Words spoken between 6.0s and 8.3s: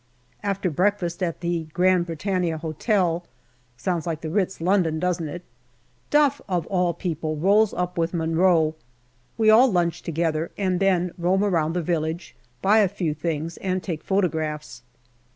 Duff, of all people, rolls up with